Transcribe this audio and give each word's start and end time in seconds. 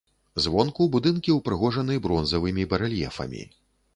Звонку 0.45 0.87
будынкі 0.95 1.35
ўпрыгожаны 1.35 1.99
бронзавымі 2.05 2.63
барэльефамі. 2.71 3.43